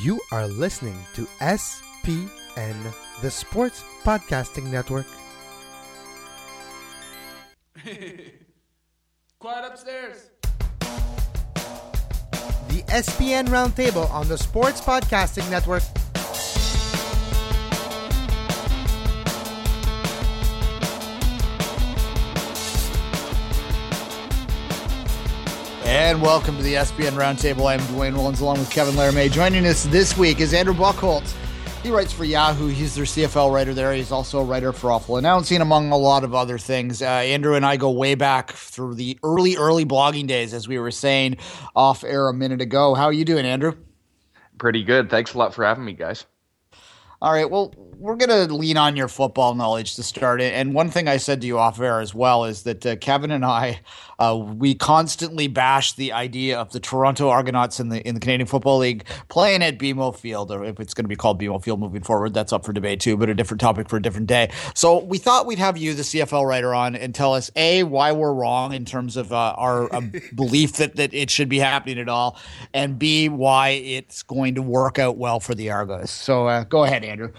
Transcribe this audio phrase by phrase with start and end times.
[0.00, 5.04] You are listening to SPN, the Sports Podcasting Network.
[9.38, 10.30] Quiet upstairs.
[12.68, 15.82] The SPN Roundtable on the Sports Podcasting Network.
[25.92, 27.70] And welcome to the SPN Roundtable.
[27.70, 29.28] I'm Dwayne Rollins along with Kevin Laramie.
[29.28, 31.34] Joining us this week is Andrew Buchholz.
[31.82, 32.68] He writes for Yahoo.
[32.68, 33.92] He's their CFL writer there.
[33.92, 37.02] He's also a writer for Awful Announcing, among a lot of other things.
[37.02, 40.78] Uh, Andrew and I go way back through the early, early blogging days, as we
[40.78, 41.36] were saying
[41.76, 42.94] off air a minute ago.
[42.94, 43.74] How are you doing, Andrew?
[44.56, 45.10] Pretty good.
[45.10, 46.24] Thanks a lot for having me, guys.
[47.20, 47.50] All right.
[47.50, 50.52] Well, we're going to lean on your football knowledge to start it.
[50.54, 53.30] And one thing I said to you off air as well is that uh, Kevin
[53.30, 53.80] and I,
[54.18, 58.48] uh, we constantly bash the idea of the Toronto Argonauts in the in the Canadian
[58.48, 61.78] Football League playing at BMO Field, or if it's going to be called BMO Field
[61.78, 64.50] moving forward, that's up for debate too, but a different topic for a different day.
[64.74, 68.10] So we thought we'd have you, the CFL writer, on and tell us a why
[68.10, 70.00] we're wrong in terms of uh, our uh,
[70.34, 72.36] belief that that it should be happening at all,
[72.74, 76.10] and b why it's going to work out well for the Argos.
[76.10, 77.32] So uh, go ahead, Andrew.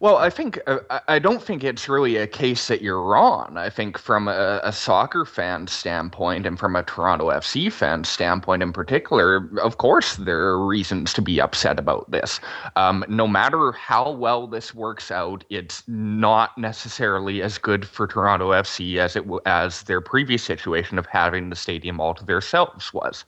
[0.00, 3.56] Well, I think uh, I don't think it's really a case that you're wrong.
[3.56, 8.62] I think from a, a, soccer fan standpoint and from a Toronto FC fan standpoint
[8.62, 12.38] in particular, of course there are reasons to be upset about this.
[12.76, 18.52] Um, no matter how well this works out, it's not necessarily as good for Toronto
[18.52, 23.24] FC as it as their previous situation of having the stadium all to themselves was.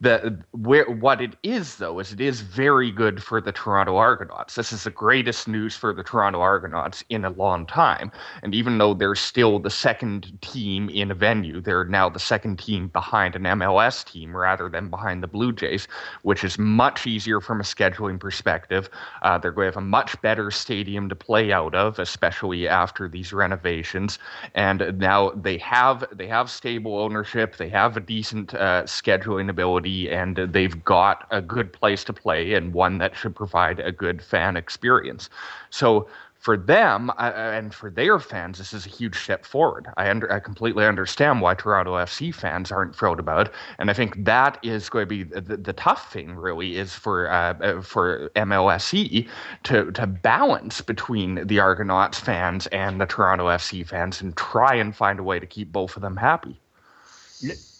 [0.00, 4.56] The where what it is though is it is very good for the Toronto Argonauts.
[4.56, 8.10] This is the greatest news for the Toronto Argonauts in a long time.
[8.42, 12.58] And even though they're still the second team in a venue, they're now the second
[12.58, 15.86] team behind an MLS team rather than behind the Blue Jays,
[16.22, 18.88] which is much easier from a scheduling perspective.
[19.20, 23.06] Uh, they're going to have a much better stadium to play out of, especially after
[23.06, 24.18] these renovations.
[24.54, 30.10] And now they have they have stable ownership, they have a decent uh, scheduling ability,
[30.10, 34.22] and they've got a good place to play and one that should provide a good
[34.22, 35.28] fan experience.
[35.70, 36.08] So
[36.38, 39.88] for them and for their fans, this is a huge step forward.
[39.96, 43.92] I, under, I completely understand why Toronto FC fans aren't thrilled about it, and I
[43.92, 46.36] think that is going to be the, the tough thing.
[46.36, 49.28] Really, is for uh, uh for MLSE
[49.64, 54.94] to to balance between the Argonauts fans and the Toronto FC fans and try and
[54.94, 56.58] find a way to keep both of them happy.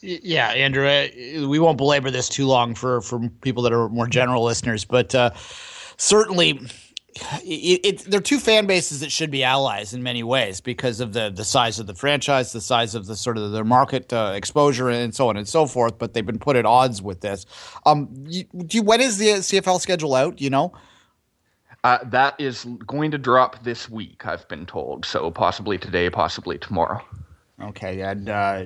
[0.02, 4.42] Yeah, Andrew, we won't belabor this too long for for people that are more general
[4.42, 5.30] listeners, but uh,
[5.96, 6.60] certainly
[7.42, 11.12] it, it, they're two fan bases that should be allies in many ways because of
[11.12, 14.32] the the size of the franchise, the size of the sort of their market uh,
[14.34, 15.98] exposure, and so on and so forth.
[15.98, 17.46] But they've been put at odds with this.
[17.86, 20.40] Um, you, you, when is the CFL schedule out?
[20.40, 20.72] You know.
[21.84, 25.04] Uh, that is going to drop this week, I've been told.
[25.04, 27.02] So possibly today, possibly tomorrow.
[27.60, 28.64] Okay, and uh,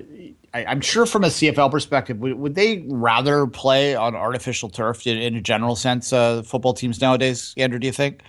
[0.53, 5.06] I, am sure from a CFL perspective, would, would, they rather play on artificial turf
[5.06, 6.12] in, in a general sense?
[6.12, 8.20] Uh, football teams nowadays, Andrew, do you think?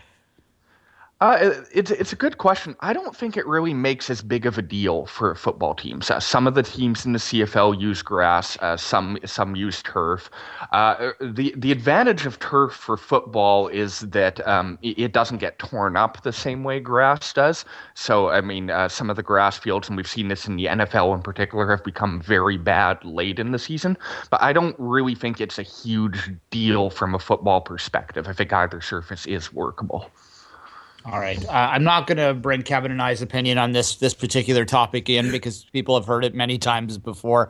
[1.24, 2.76] Uh, it's it's a good question.
[2.82, 6.12] I don't think it really makes as big of a deal for football teams.
[6.12, 8.58] Uh, some of the teams in the CFL use grass.
[8.60, 10.30] Uh, some some use turf.
[10.74, 15.96] Uh, the the advantage of turf for football is that um, it, doesn't get torn
[15.96, 17.64] up the same way grass does.
[17.94, 20.66] So I mean, uh, some of the grass fields, and we've seen this in the
[20.66, 23.98] NFL in particular, have become very bad late in the season.
[24.30, 28.28] But I don't really think it's a huge deal from a football perspective.
[28.28, 30.12] I think either surface is workable.
[31.06, 31.44] All right.
[31.46, 35.09] Uh, I'm not going to bring Kevin and I's opinion on this this particular topic
[35.09, 37.50] in because people have heard it many times before.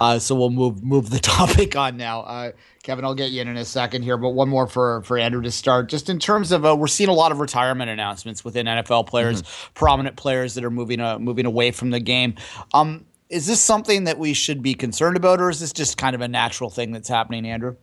[0.00, 2.20] Uh, so we'll move move the topic on now.
[2.20, 2.52] Uh,
[2.84, 5.42] Kevin, I'll get you in in a second here, but one more for for Andrew
[5.42, 5.88] to start.
[5.88, 9.42] Just in terms of, uh, we're seeing a lot of retirement announcements within NFL players,
[9.42, 9.74] mm-hmm.
[9.74, 12.36] prominent players that are moving uh, moving away from the game.
[12.72, 16.14] Um, is this something that we should be concerned about, or is this just kind
[16.14, 17.76] of a natural thing that's happening, Andrew?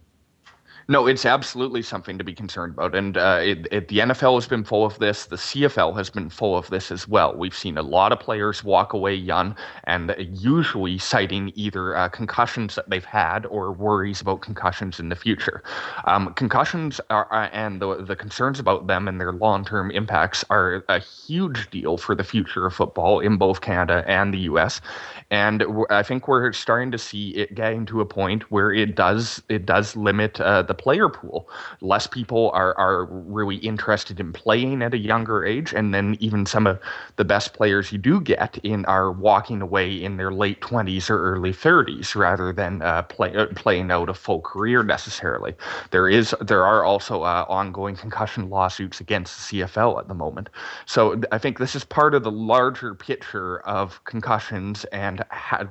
[0.89, 2.95] No, it's absolutely something to be concerned about.
[2.95, 5.27] And uh, it, it, the NFL has been full of this.
[5.27, 7.35] The CFL has been full of this as well.
[7.37, 12.73] We've seen a lot of players walk away young and usually citing either uh, concussions
[12.73, 15.61] that they've had or worries about concussions in the future.
[16.05, 20.43] Um, concussions are, uh, and the, the concerns about them and their long term impacts
[20.49, 24.81] are a huge deal for the future of football in both Canada and the US.
[25.31, 29.41] And I think we're starting to see it getting to a point where it does
[29.47, 31.49] it does limit uh, the player pool.
[31.81, 36.47] Less people are are really interested in playing at a younger age, and then even
[36.47, 36.79] some of
[37.17, 41.19] the best players you do get in are walking away in their late twenties or
[41.19, 45.53] early thirties rather than uh, play, uh, playing out a full career necessarily.
[45.91, 50.49] There is there are also uh, ongoing concussion lawsuits against the CFL at the moment.
[50.87, 55.18] So I think this is part of the larger picture of concussions and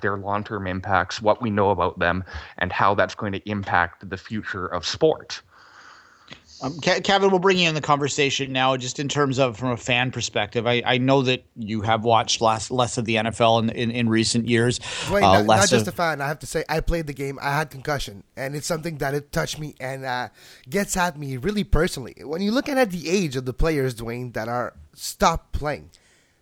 [0.01, 2.25] their long term impacts, what we know about them,
[2.59, 5.43] and how that's going to impact the future of sport.
[6.61, 9.77] Um, Kevin, we'll bring you in the conversation now, just in terms of from a
[9.77, 10.67] fan perspective.
[10.67, 14.09] I, I know that you have watched less less of the NFL in in, in
[14.09, 14.81] recent years.
[15.09, 16.21] Wait, uh, not, not just of, a fan.
[16.21, 17.39] I have to say, I played the game.
[17.41, 20.29] I had concussion, and it's something that it touched me and uh,
[20.69, 22.17] gets at me really personally.
[22.25, 25.91] When you look at the age of the players, Dwayne, that are stopped playing,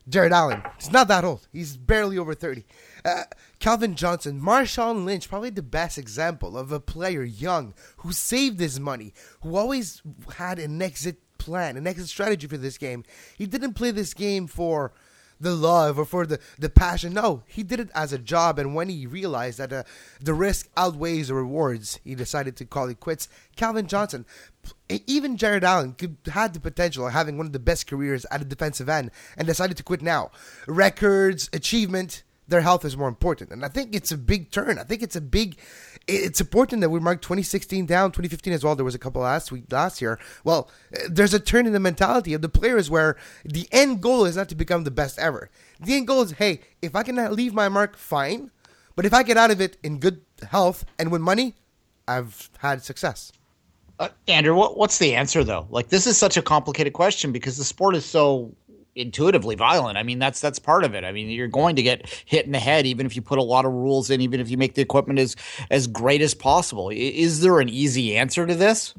[0.08, 1.46] Jared Allen, he's not that old.
[1.52, 2.64] He's barely over thirty.
[3.58, 8.78] Calvin Johnson, Marshawn Lynch, probably the best example of a player young who saved his
[8.80, 9.12] money,
[9.42, 10.02] who always
[10.36, 13.04] had an exit plan, an exit strategy for this game.
[13.36, 14.92] He didn't play this game for
[15.38, 17.12] the love or for the, the passion.
[17.12, 18.58] No, he did it as a job.
[18.58, 19.82] And when he realized that uh,
[20.20, 23.28] the risk outweighs the rewards, he decided to call it quits.
[23.54, 24.24] Calvin Johnson,
[24.88, 28.40] even Jared Allen could, had the potential of having one of the best careers at
[28.40, 30.30] a defensive end and decided to quit now.
[30.66, 33.50] Records, achievement, their health is more important.
[33.50, 34.78] And I think it's a big turn.
[34.78, 35.56] I think it's a big.
[36.06, 38.76] It's important that we mark 2016 down, 2015 as well.
[38.76, 40.20] There was a couple last week, last year.
[40.44, 40.70] Well,
[41.08, 44.48] there's a turn in the mentality of the players where the end goal is not
[44.50, 45.50] to become the best ever.
[45.80, 48.52] The end goal is, hey, if I can leave my mark, fine.
[48.94, 51.54] But if I get out of it in good health and with money,
[52.06, 53.32] I've had success.
[53.98, 55.66] Uh, Andrew, what, what's the answer though?
[55.70, 58.54] Like this is such a complicated question because the sport is so
[58.96, 59.98] intuitively violent.
[59.98, 61.04] I mean, that's that's part of it.
[61.04, 63.42] I mean, you're going to get hit in the head, even if you put a
[63.42, 65.36] lot of rules in, even if you make the equipment as
[65.70, 66.90] as great as possible.
[66.90, 68.94] Is there an easy answer to this?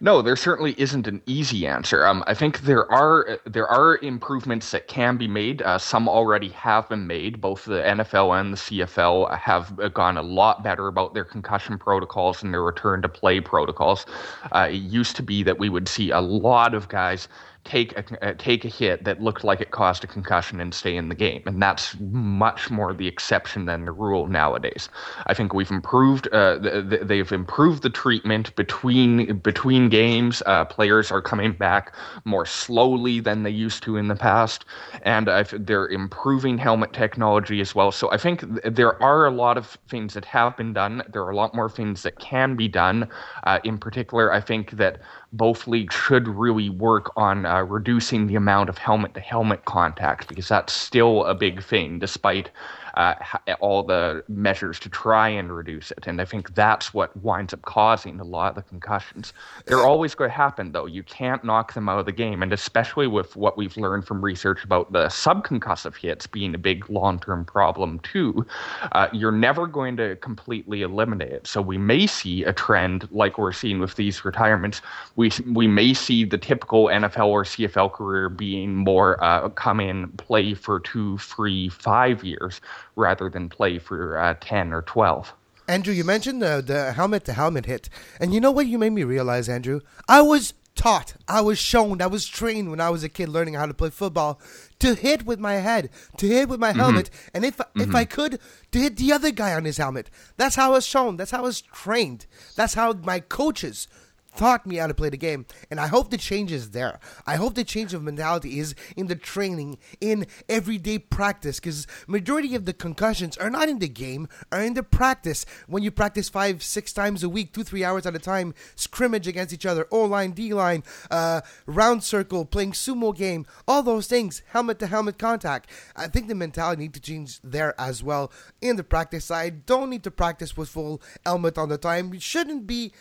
[0.00, 2.04] No, there certainly isn't an easy answer.
[2.06, 5.62] Um, I think there are there are improvements that can be made.
[5.62, 7.40] Uh, some already have been made.
[7.40, 12.42] Both the NFL and the CFL have gone a lot better about their concussion protocols
[12.42, 14.04] and their return to play protocols.
[14.52, 17.28] Uh, it used to be that we would see a lot of guys
[17.64, 20.96] take a uh, take a hit that looked like it caused a concussion and stay
[20.96, 24.88] in the game, and that's much more the exception than the rule nowadays.
[25.26, 26.28] I think we've improved.
[26.32, 26.58] Uh,
[27.02, 30.42] they've improved the treatment between between games.
[30.46, 31.94] Uh, players are coming back
[32.24, 34.64] more slowly than they used to in the past,
[35.02, 37.90] and I've, they're improving helmet technology as well.
[37.92, 41.02] So I think th- there are a lot of things that have been done.
[41.12, 43.08] There are a lot more things that can be done.
[43.44, 45.00] Uh, in particular, I think that
[45.36, 50.28] both leagues should really work on uh, reducing the amount of helmet to helmet contact
[50.28, 52.50] because that's still a big thing, despite
[52.96, 53.14] uh,
[53.60, 56.06] all the measures to try and reduce it.
[56.06, 59.32] And I think that's what winds up causing a lot of the concussions.
[59.66, 60.86] They're always going to happen, though.
[60.86, 62.42] You can't knock them out of the game.
[62.42, 66.88] And especially with what we've learned from research about the subconcussive hits being a big
[66.88, 68.46] long term problem, too,
[68.92, 71.46] uh, you're never going to completely eliminate it.
[71.46, 74.80] So we may see a trend like we're seeing with these retirements.
[75.16, 80.08] We, we may see the typical NFL or CFL career being more uh, come in,
[80.12, 82.60] play for two, three, five years
[82.96, 85.32] rather than play for uh, 10 or 12.
[85.66, 87.88] Andrew, you mentioned the, the helmet to helmet hit.
[88.20, 89.80] And you know what you made me realize, Andrew?
[90.08, 93.54] I was taught, I was shown, I was trained when I was a kid learning
[93.54, 94.40] how to play football
[94.80, 96.80] to hit with my head, to hit with my mm-hmm.
[96.80, 97.80] helmet, and if mm-hmm.
[97.80, 98.38] if I could,
[98.72, 100.10] to hit the other guy on his helmet.
[100.36, 101.16] That's how I was shown.
[101.16, 102.26] That's how I was trained.
[102.56, 103.88] That's how my coaches
[104.36, 105.46] taught me how to play the game.
[105.70, 106.98] And I hope the change is there.
[107.26, 112.54] I hope the change of mentality is in the training, in everyday practice, because majority
[112.54, 115.46] of the concussions are not in the game, are in the practice.
[115.66, 119.26] When you practice five, six times a week, two, three hours at a time, scrimmage
[119.26, 124.06] against each other, O line, D line, uh, round circle, playing sumo game, all those
[124.06, 125.70] things, helmet to helmet contact.
[125.96, 129.66] I think the mentality need to change there as well in the practice side.
[129.66, 132.12] Don't need to practice with full helmet on the time.
[132.14, 132.92] It shouldn't be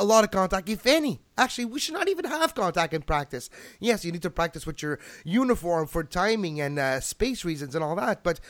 [0.00, 1.20] a lot of contact, if any.
[1.36, 3.50] Actually, we should not even have contact in practice.
[3.78, 7.84] Yes, you need to practice with your uniform for timing and uh, space reasons and
[7.84, 8.40] all that, but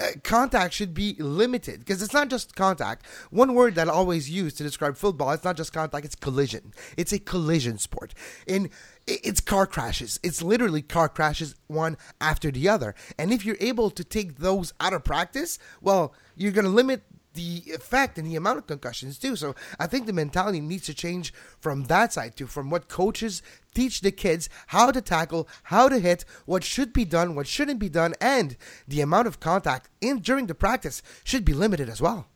[0.00, 3.04] uh, contact should be limited because it's not just contact.
[3.30, 6.72] One word that I always use to describe football, it's not just contact, it's collision.
[6.96, 8.14] It's a collision sport.
[8.46, 8.70] In
[9.06, 10.20] it's car crashes.
[10.22, 12.94] It's literally car crashes one after the other.
[13.18, 17.02] And if you're able to take those out of practice, well, you're going to limit
[17.34, 19.36] the effect and the amount of concussions too.
[19.36, 23.42] So I think the mentality needs to change from that side too, from what coaches
[23.74, 27.78] teach the kids how to tackle, how to hit, what should be done, what shouldn't
[27.78, 28.56] be done, and
[28.88, 32.26] the amount of contact in during the practice should be limited as well.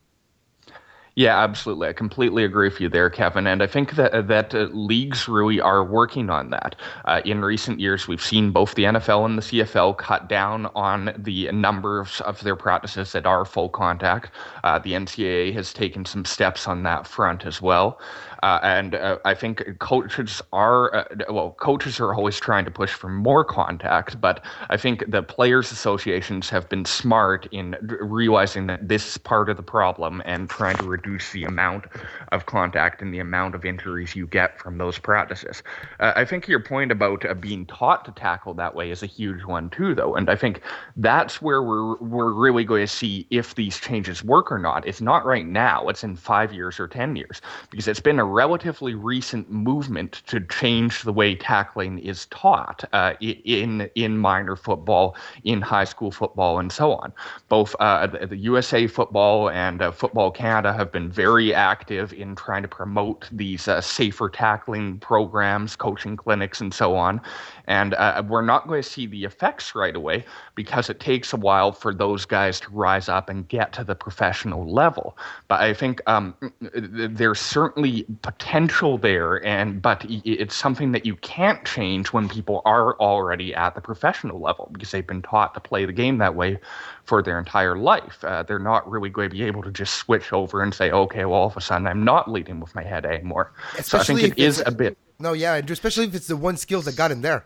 [1.17, 1.87] Yeah, absolutely.
[1.89, 3.47] I completely agree with you there, Kevin.
[3.47, 6.75] And I think that that uh, leagues really are working on that.
[7.05, 11.15] Uh, in recent years, we've seen both the NFL and the CFL cut down on
[11.17, 14.33] the numbers of, of their practices that are full contact.
[14.65, 18.01] Uh, the NCAA has taken some steps on that front as well.
[18.45, 22.93] Uh, and uh, I think coaches are uh, well, coaches are always trying to push
[22.93, 28.87] for more contact, but I think the players' associations have been smart in realizing that
[28.87, 31.87] this is part of the problem and trying to reduce the amount
[32.33, 35.63] of contact and the amount of injuries you get from those practices.
[35.99, 39.07] Uh, I think your point about uh, being taught to tackle that way is a
[39.07, 40.61] huge one too, though, and I think
[40.97, 44.87] that's where we're we're really going to see if these changes work or not.
[44.87, 48.34] It's not right now; it's in five years or ten years because it's been a
[48.35, 55.17] relatively recent movement to change the way tackling is taught uh, in in minor football,
[55.45, 57.13] in high school football, and so on.
[57.49, 62.63] Both uh, the, USA Football and uh, Football Canada have been very active in trying
[62.63, 67.21] to promote these uh, safer tackling programs, coaching clinics, and so on.
[67.67, 70.25] And uh, we're not going to see the effects right away
[70.55, 73.95] because it takes a while for those guys to rise up and get to the
[73.95, 75.17] professional level.
[75.49, 81.63] But I think um, there's certainly potential there, and but it's something that you can't
[81.67, 85.85] change when people are already at the professional level because they've been taught to play
[85.85, 86.59] the game that way
[87.05, 88.25] for their entire life.
[88.25, 91.27] Uh, they're not really going to be able to just switch over and say, okay,
[91.27, 93.53] well, all of a sudden I'm not leading with my head anymore.
[93.79, 94.97] Especially so I think it is a bit.
[95.19, 97.45] No, yeah, especially if it's the one skill that got him there.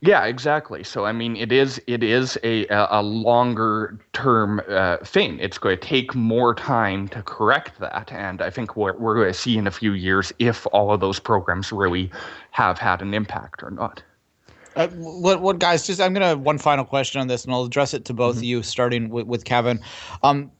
[0.00, 0.84] Yeah, exactly.
[0.84, 5.38] So I mean, it is it is a a longer term uh, thing.
[5.40, 9.32] It's going to take more time to correct that, and I think what we're going
[9.32, 12.10] to see in a few years if all of those programs really
[12.52, 14.02] have had an impact or not.
[14.76, 15.84] Uh, what, what guys?
[15.84, 18.38] Just I'm gonna one final question on this, and I'll address it to both mm-hmm.
[18.38, 19.80] of you, starting with, with Kevin.
[20.22, 20.52] Um,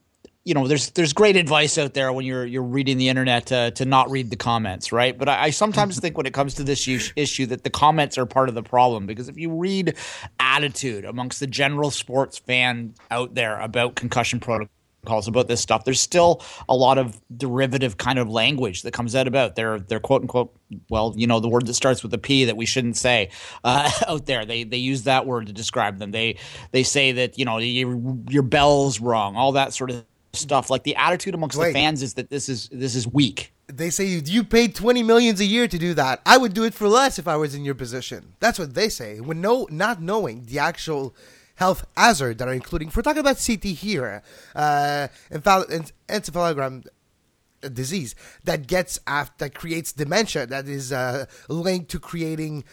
[0.49, 3.69] you know, there's there's great advice out there when you're you're reading the internet to,
[3.69, 5.15] to not read the comments, right?
[5.15, 8.25] But I, I sometimes think when it comes to this issue that the comments are
[8.25, 9.95] part of the problem because if you read
[10.39, 15.85] attitude amongst the general sports fan out there about concussion protocols about this stuff.
[15.85, 19.99] There's still a lot of derivative kind of language that comes out about their their
[19.99, 20.55] quote unquote
[20.89, 23.29] well, you know, the word that starts with a P that we shouldn't say
[23.63, 24.45] uh, out there.
[24.45, 26.09] They they use that word to describe them.
[26.09, 26.37] They
[26.71, 30.69] they say that you know your your bell's wrong, all that sort of stuff.
[30.69, 31.67] Like the attitude amongst Wait.
[31.67, 33.53] the fans is that this is this is weak.
[33.67, 36.21] They say you paid twenty millions a year to do that.
[36.25, 38.33] I would do it for less if I was in your position.
[38.39, 39.19] That's what they say.
[39.19, 41.15] When no, not knowing the actual
[41.55, 42.87] health hazard that are including.
[42.87, 44.23] If we're talking about CT here,
[44.55, 45.43] uh, and
[46.07, 46.85] encephalogram
[47.73, 52.63] disease that gets after that creates dementia that is uh, linked to creating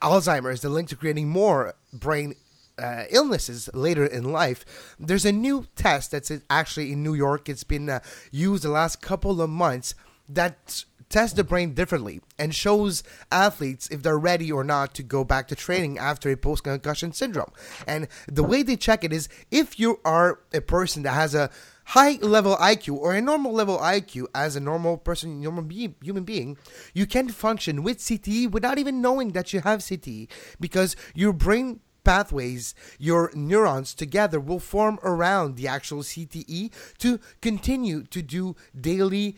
[0.00, 2.34] Alzheimer's, the link to creating more brain
[2.78, 7.48] uh, illnesses later in life, there's a new test that's actually in New York.
[7.48, 9.94] It's been uh, used the last couple of months
[10.28, 15.22] that tests the brain differently and shows athletes if they're ready or not to go
[15.24, 17.52] back to training after a post concussion syndrome.
[17.86, 21.50] And the way they check it is if you are a person that has a
[21.84, 26.24] high level IQ or a normal level IQ as a normal person, normal be- human
[26.24, 26.56] being,
[26.92, 30.28] you can function with CTE without even knowing that you have CTE
[30.58, 38.04] because your brain pathways, your neurons together will form around the actual CTE to continue
[38.04, 39.36] to do daily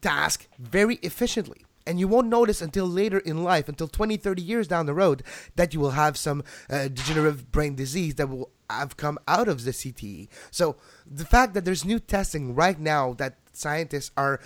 [0.00, 1.66] tasks very efficiently.
[1.86, 5.24] And you won't notice until later in life, until 20, 30 years down the road,
[5.56, 9.64] that you will have some uh, degenerative brain disease that will have come out of
[9.64, 10.28] the CTE.
[10.52, 14.40] So the fact that there's new testing right now that scientists are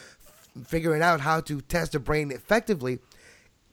[0.66, 2.98] figuring out how to test the brain effectively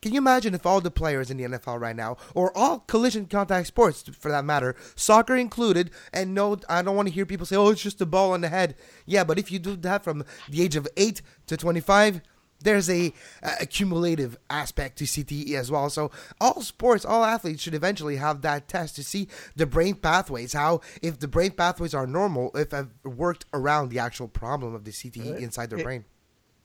[0.05, 3.25] can you imagine if all the players in the NFL right now, or all collision
[3.25, 7.47] contact sports for that matter, soccer included, and no, I don't want to hear people
[7.47, 8.75] say, oh, it's just a ball on the head.
[9.07, 12.21] Yeah, but if you do that from the age of 8 to 25,
[12.59, 15.89] there's a, a cumulative aspect to CTE as well.
[15.89, 20.53] So all sports, all athletes should eventually have that test to see the brain pathways.
[20.53, 24.83] How if the brain pathways are normal, if I've worked around the actual problem of
[24.83, 26.05] the CTE uh, inside their brain.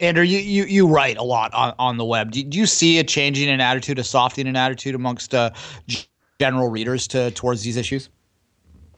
[0.00, 2.33] Andrew, you, you, you write a lot on, on the web.
[2.33, 5.50] Do, do you see a changing in attitude, a softening in attitude amongst uh,
[6.40, 8.09] general readers to towards these issues?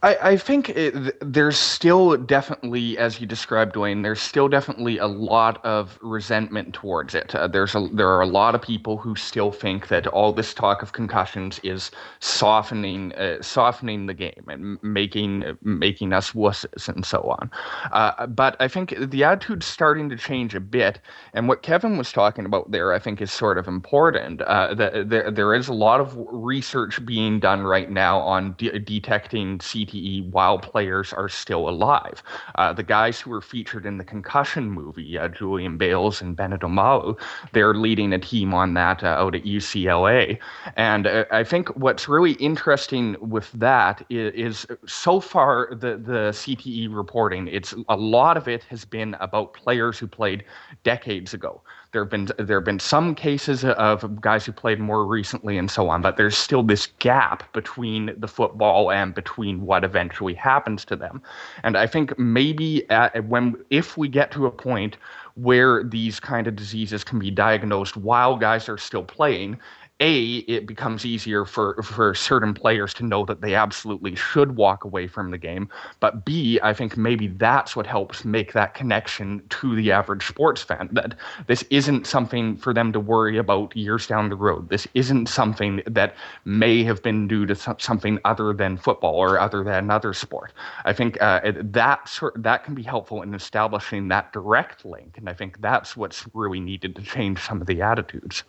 [0.03, 5.07] I, I think it, there's still definitely, as you described, Dwayne, there's still definitely a
[5.07, 7.33] lot of resentment towards it.
[7.33, 10.53] Uh, there's a, there are a lot of people who still think that all this
[10.53, 17.05] talk of concussions is softening uh, softening the game and making making us wusses and
[17.05, 17.49] so on.
[17.93, 20.99] Uh, but I think the attitude's starting to change a bit.
[21.33, 24.41] And what Kevin was talking about there, I think, is sort of important.
[24.41, 28.79] Uh, the, there there is a lot of research being done right now on de-
[28.79, 32.23] detecting CT CTE while players are still alive.
[32.55, 36.61] Uh, the guys who were featured in the concussion movie, uh, Julian Bailes and Bennett
[36.61, 37.19] Omalu,
[37.51, 40.37] they're leading a team on that uh, out at UCLA.
[40.75, 46.31] And uh, I think what's really interesting with that is, is so far the, the
[46.33, 50.43] CTE reporting, it's a lot of it has been about players who played
[50.83, 51.61] decades ago.
[51.93, 55.69] There have been there have been some cases of guys who played more recently and
[55.69, 60.83] so on, but there's still this gap between the football and between what eventually happens
[60.85, 61.21] to them.
[61.63, 64.97] And I think maybe at, when if we get to a point
[65.35, 69.59] where these kind of diseases can be diagnosed while guys are still playing,
[69.99, 74.83] a it becomes easier for for certain players to know that they absolutely should walk
[74.83, 75.69] away from the game.
[75.99, 80.61] But b i think maybe that's what helps make that connection to the average sports
[80.61, 81.15] fan that
[81.47, 84.69] this isn't something for them to worry about years down the road.
[84.69, 89.63] This isn't something that may have been due to something other than football or other
[89.63, 90.53] than another sport.
[90.85, 95.29] I think uh, that sort that can be helpful in establishing that direct link and
[95.29, 98.43] i think that's what's really needed to change some of the attitudes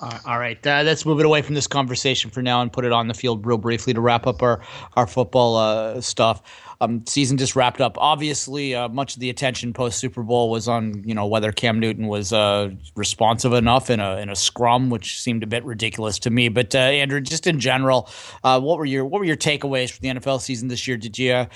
[0.00, 2.92] all right, uh, let's move it away from this conversation for now and put it
[2.92, 4.60] on the field real briefly to wrap up our
[4.96, 6.42] our football uh, stuff.
[6.84, 7.96] Um, season just wrapped up.
[7.98, 11.80] Obviously, uh, much of the attention post Super Bowl was on you know whether Cam
[11.80, 16.18] Newton was uh, responsive enough in a in a scrum, which seemed a bit ridiculous
[16.20, 16.48] to me.
[16.48, 18.08] But uh, Andrew, just in general,
[18.42, 20.96] uh, what were your what were your takeaways from the NFL season this year?
[20.96, 21.46] Did you uh,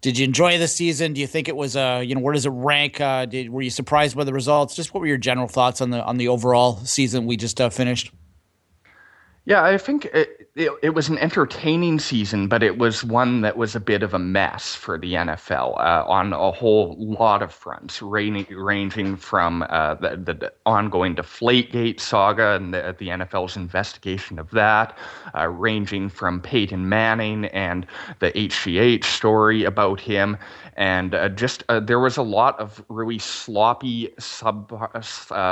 [0.00, 1.12] did you enjoy the season?
[1.12, 2.96] Do you think it was uh, you know where does it rank?
[2.96, 4.74] did were you surprised by the results?
[4.74, 8.12] Just what were your general thoughts on the on the overall season we just finished?
[9.48, 13.56] Yeah, I think it, it, it, was an entertaining season, but it was one that
[13.56, 17.52] was a bit of a mess for the NFL uh, on a whole lot of
[17.52, 24.40] fronts, ranging, ranging from uh, the, the, ongoing Deflategate saga and the, the NFL's investigation
[24.40, 24.98] of that,
[25.36, 27.86] uh, ranging from Peyton Manning and
[28.18, 30.36] the HGH story about him,
[30.76, 34.98] and uh, just uh, there was a lot of really sloppy sub uh,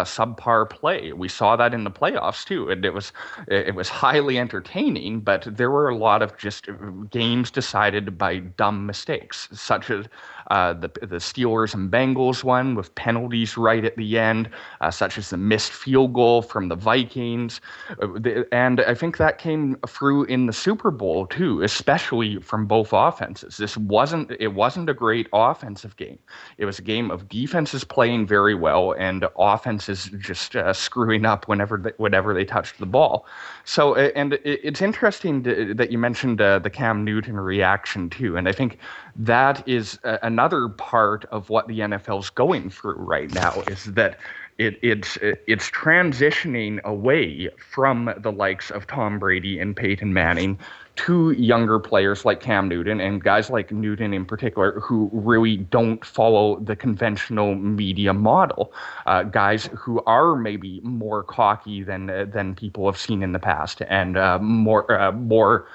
[0.04, 1.12] subpar play.
[1.12, 3.12] We saw that in the playoffs too, and it was
[3.46, 5.20] it was highly entertaining.
[5.20, 6.72] But there were a lot of just uh,
[7.10, 10.06] games decided by dumb mistakes, such as
[10.50, 15.18] uh, the the Steelers and Bengals one with penalties right at the end, uh, such
[15.18, 17.60] as the missed field goal from the Vikings,
[18.02, 22.92] uh, and I think that came through in the Super Bowl too, especially from both
[22.92, 23.56] offenses.
[23.56, 26.18] This wasn't it wasn't a great offensive game.
[26.58, 31.48] It was a game of defenses playing very well and offenses just uh, screwing up
[31.48, 33.26] whenever they, whenever they touched the ball.
[33.64, 38.48] So, and it's interesting to, that you mentioned uh, the Cam Newton reaction too, and
[38.48, 38.78] I think
[39.16, 44.18] that is another part of what the NFL's going through right now is that
[44.58, 50.58] it, it's it's transitioning away from the likes of Tom Brady and Peyton Manning
[50.96, 56.04] to younger players like Cam Newton and guys like Newton in particular who really don't
[56.04, 58.72] follow the conventional media model.
[59.06, 63.82] Uh, guys who are maybe more cocky than than people have seen in the past
[63.88, 65.66] and uh, more uh, more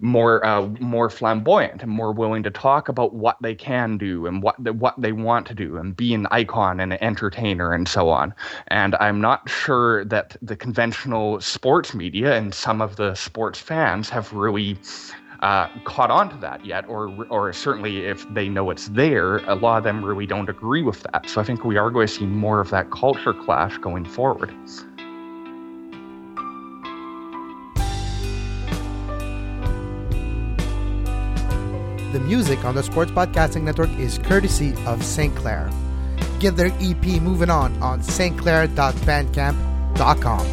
[0.00, 4.42] more uh, more flamboyant and more willing to talk about what they can do and
[4.42, 7.88] what they, what they want to do and be an icon and an entertainer and
[7.88, 8.34] so on.
[8.68, 14.10] And I'm not sure that the conventional sports media and some of the sports fans
[14.10, 14.78] have really
[15.40, 19.54] uh, caught on to that yet, or or certainly if they know it's there, a
[19.54, 21.28] lot of them really don't agree with that.
[21.28, 24.52] So I think we are going to see more of that culture clash going forward.
[32.16, 35.36] The music on the Sports Podcasting Network is courtesy of St.
[35.36, 35.70] Clair.
[36.40, 40.46] Get their EP moving on on stclair.bandcamp.com.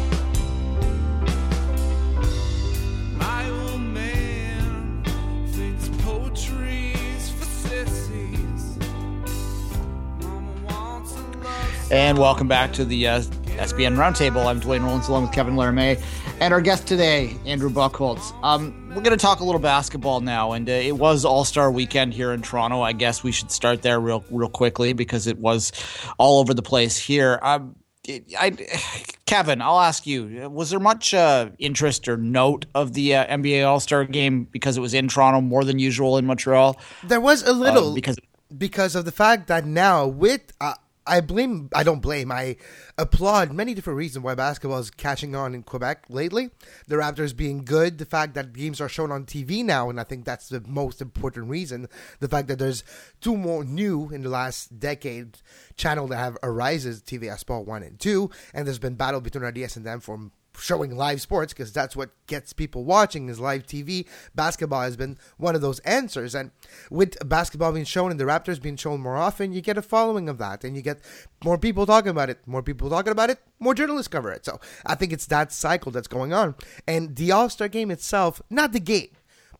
[11.90, 14.44] And welcome back to the uh, SPN Roundtable.
[14.44, 15.98] I'm Dwayne Rollins along with Kevin Laramee
[16.40, 18.34] and our guest today, Andrew Buchholz.
[18.42, 21.70] Um, we're going to talk a little basketball now, and uh, it was All Star
[21.70, 22.80] Weekend here in Toronto.
[22.80, 25.72] I guess we should start there real, real quickly because it was
[26.16, 27.40] all over the place here.
[27.42, 27.74] Um,
[28.08, 28.50] I,
[29.26, 33.66] Kevin, I'll ask you: Was there much uh, interest or note of the uh, NBA
[33.66, 36.78] All Star Game because it was in Toronto more than usual in Montreal?
[37.02, 38.16] There was a little uh, because
[38.56, 40.74] because of the fact that now with uh,
[41.06, 42.56] I blame, I don't blame, I
[42.96, 46.50] applaud many different reasons why basketball is catching on in Quebec lately.
[46.88, 50.04] The Raptors being good, the fact that games are shown on TV now, and I
[50.04, 51.88] think that's the most important reason.
[52.20, 52.84] The fact that there's
[53.20, 55.38] two more new in the last decade
[55.76, 59.76] channel that have arises, TVA Sport 1 and 2, and there's been battle between RDS
[59.76, 64.06] and them for showing live sports because that's what gets people watching is live TV.
[64.34, 66.50] Basketball has been one of those answers, and
[66.90, 70.28] with basketball being shown and the Raptors being shown more often, you get a following
[70.28, 71.00] of that, and you get
[71.44, 72.38] more people talking about it.
[72.46, 74.44] More people talking about it, more journalists cover it.
[74.44, 76.54] So I think it's that cycle that's going on,
[76.86, 79.10] and the All Star game itself, not the game,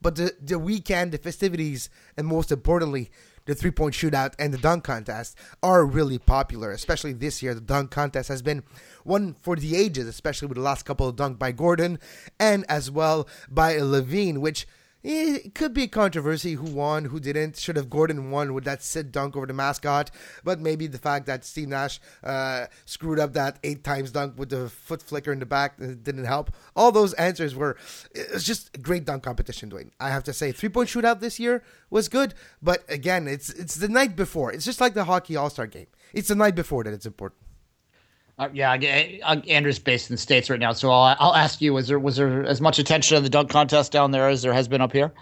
[0.01, 3.11] but the the weekend, the festivities, and most importantly
[3.47, 7.55] the three point shootout and the dunk contest are really popular, especially this year.
[7.55, 8.63] The dunk contest has been
[9.05, 11.99] one for the ages, especially with the last couple of dunk by Gordon
[12.39, 14.67] and as well by LaVine, which
[15.05, 17.59] it could be controversy who won, who didn't.
[17.59, 20.11] Should have Gordon won with that sit dunk over the mascot,
[20.43, 24.49] but maybe the fact that Steve Nash uh, screwed up that eight times dunk with
[24.49, 26.51] the foot flicker in the back didn't help.
[26.75, 27.77] All those answers were
[28.15, 29.91] it was just a great dunk competition, Dwayne.
[30.01, 33.75] I have to say, three point shootout this year was good, but again, it's it's
[33.75, 34.53] the night before.
[34.53, 35.89] It's just like the hockey All Star game.
[36.15, 37.44] It's the night before that it's important.
[38.37, 38.73] Uh, yeah,
[39.25, 42.01] uh, Andrew's based in the states right now, so I'll, I'll ask you: Was there
[42.01, 44.81] was there as much attention on the dunk contest down there as there has been
[44.81, 45.13] up here?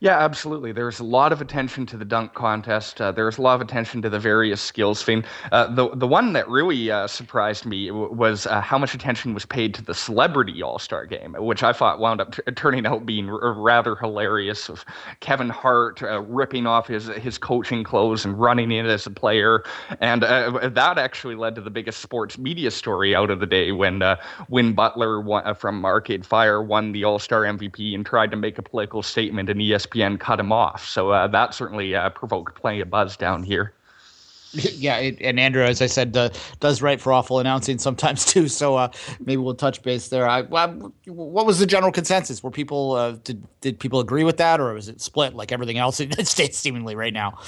[0.00, 0.72] Yeah, absolutely.
[0.72, 3.00] There's a lot of attention to the dunk contest.
[3.00, 5.24] Uh, there's a lot of attention to the various skills thing.
[5.52, 9.46] Uh, the the one that really uh, surprised me was uh, how much attention was
[9.46, 13.06] paid to the celebrity All Star game, which I thought wound up t- turning out
[13.06, 14.68] being r- rather hilarious.
[14.68, 14.84] Of
[15.20, 19.64] Kevin Hart uh, ripping off his his coaching clothes and running in as a player,
[20.00, 23.72] and uh, that actually led to the biggest sports media story out of the day
[23.72, 24.02] when
[24.50, 28.58] Win Butler won, from Arcade Fire won the All Star MVP and tried to make
[28.58, 30.86] a political statement in ESPN ESPN cut him off.
[30.86, 33.72] So uh, that certainly uh, provoked plenty of buzz down here.
[34.52, 38.48] Yeah, it, and Andrew, as I said, uh, does write for awful announcing sometimes too.
[38.48, 40.26] So uh, maybe we'll touch base there.
[40.26, 42.42] I, well, what was the general consensus?
[42.42, 45.76] Were people uh, did did people agree with that, or was it split like everything
[45.76, 47.38] else in the States seemingly right now?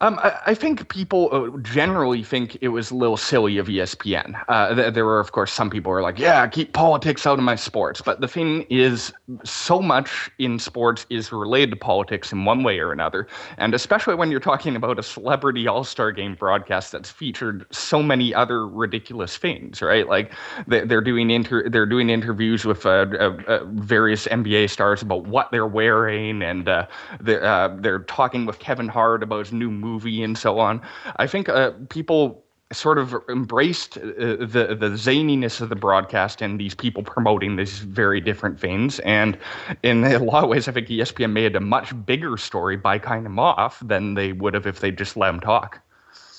[0.00, 4.40] Um, I, I, think people uh, generally think it was a little silly of ESPN.
[4.48, 7.36] Uh, th- there were, of course, some people who are like, "Yeah, keep politics out
[7.36, 12.30] of my sports." But the thing is, so much in sports is related to politics
[12.30, 16.12] in one way or another, and especially when you're talking about a celebrity All Star
[16.12, 20.06] Game broadcast that's featured so many other ridiculous things, right?
[20.06, 20.32] Like
[20.68, 25.50] they're doing inter- they're doing interviews with uh, uh, uh various NBA stars about what
[25.50, 26.86] they're wearing, and uh,
[27.18, 30.80] they're, they're talking with Kevin Hart about his new movie movie and so on.
[31.16, 36.60] I think uh, people sort of embraced uh, the the zaniness of the broadcast and
[36.60, 38.98] these people promoting these very different things.
[39.00, 39.38] And
[39.82, 43.26] in a lot of ways, I think ESPN made a much bigger story by kind
[43.26, 45.80] of off than they would have if they just let them talk.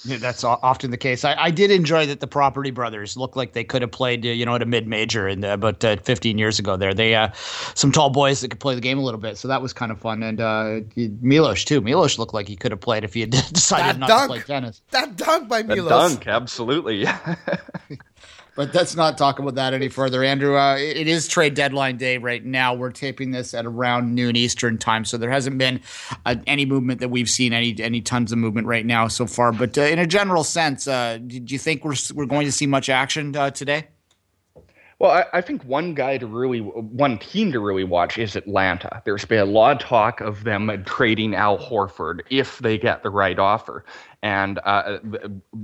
[0.05, 1.25] Yeah, that's often the case.
[1.25, 4.45] I, I, did enjoy that the Property Brothers looked like they could have played, you
[4.45, 6.77] know, at a mid major in the, about uh, 15 years ago.
[6.77, 7.29] There, they uh,
[7.75, 9.91] some tall boys that could play the game a little bit, so that was kind
[9.91, 10.23] of fun.
[10.23, 11.81] And uh, Milos too.
[11.81, 14.27] Milos looked like he could have played if he had decided that not dunk, to
[14.27, 14.81] play tennis.
[14.91, 15.89] That dunk by Milos.
[15.89, 17.05] That dunk, absolutely.
[18.55, 20.57] But let's not talk about that any further, Andrew.
[20.57, 22.73] Uh, it is trade deadline day right now.
[22.73, 25.81] We're taping this at around noon Eastern time, so there hasn't been
[26.25, 29.51] uh, any movement that we've seen, any any tons of movement right now so far.
[29.51, 32.67] But uh, in a general sense, uh, do you think we're we're going to see
[32.67, 33.87] much action uh, today?
[34.99, 39.01] Well, I, I, think one guy to really, one team to really watch is Atlanta.
[39.05, 43.09] There's been a lot of talk of them trading Al Horford if they get the
[43.09, 43.85] right offer.
[44.21, 44.99] And uh,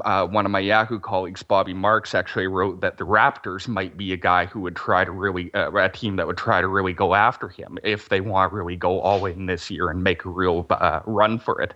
[0.05, 4.13] uh, one of my Yahoo colleagues, Bobby Marks, actually wrote that the Raptors might be
[4.13, 6.93] a guy who would try to really, uh, a team that would try to really
[6.93, 10.23] go after him if they want to really go all in this year and make
[10.23, 11.73] a real uh, run for it.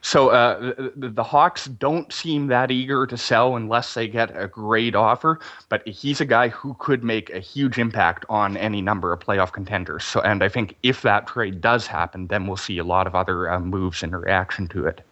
[0.00, 4.48] So uh, the, the, Hawks don't seem that eager to sell unless they get a
[4.48, 9.12] great offer, but he's a guy who could make a huge impact on any number
[9.12, 10.02] of playoff contenders.
[10.04, 13.14] So, and I think if that trade does happen, then we'll see a lot of
[13.14, 15.02] other uh, moves in reaction to it.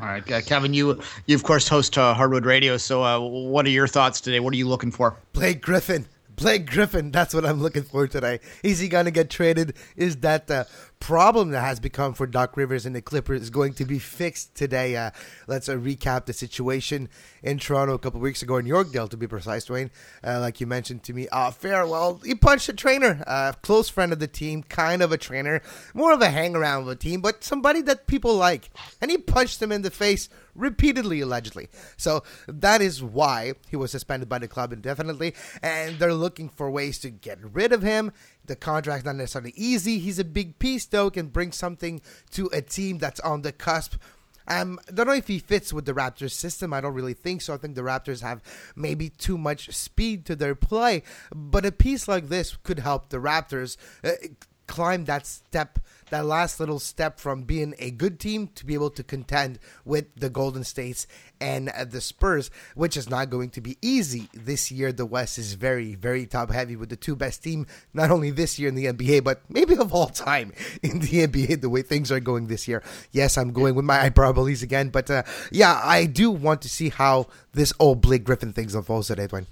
[0.00, 2.76] All right, uh, Kevin, you you of course host uh, Hardwood Radio.
[2.78, 4.40] So, uh, what are your thoughts today?
[4.40, 5.16] What are you looking for?
[5.32, 6.06] Blake Griffin.
[6.36, 7.10] Blake Griffin.
[7.10, 8.40] That's what I'm looking for today.
[8.62, 9.74] Is he going to get traded?
[9.96, 10.64] Is that uh,
[11.02, 14.54] problem that has become for Doc Rivers and the Clippers is going to be fixed
[14.54, 14.96] today.
[14.96, 15.10] Uh,
[15.48, 17.08] let's uh, recap the situation
[17.42, 19.90] in Toronto a couple weeks ago in Yorkdale, to be precise, Dwayne.
[20.22, 21.84] Uh, like you mentioned to me, uh, fair.
[21.88, 25.60] Well, he punched a trainer, a close friend of the team, kind of a trainer,
[25.92, 28.70] more of a hang around of the team, but somebody that people like.
[29.00, 31.68] And he punched him in the face repeatedly, allegedly.
[31.96, 36.70] So that is why he was suspended by the club indefinitely, and they're looking for
[36.70, 38.12] ways to get rid of him
[38.46, 39.98] the contract's not necessarily easy.
[39.98, 42.00] He's a big piece, though, can bring something
[42.30, 43.94] to a team that's on the cusp.
[44.48, 46.72] Um, I don't know if he fits with the Raptors system.
[46.72, 47.54] I don't really think so.
[47.54, 48.42] I think the Raptors have
[48.74, 51.04] maybe too much speed to their play.
[51.34, 53.76] But a piece like this could help the Raptors.
[54.02, 54.12] Uh,
[54.66, 55.78] climb that step,
[56.10, 60.06] that last little step from being a good team to be able to contend with
[60.16, 61.06] the Golden States
[61.40, 64.92] and uh, the Spurs, which is not going to be easy this year.
[64.92, 68.58] The West is very, very top heavy with the two best team, not only this
[68.58, 71.60] year in the NBA, but maybe of all time in the NBA.
[71.60, 72.82] The way things are going this year.
[73.10, 76.88] Yes, I'm going with my hyperboles again, but uh, yeah, I do want to see
[76.88, 79.46] how this old Blake Griffin things unfolds today, Dwayne.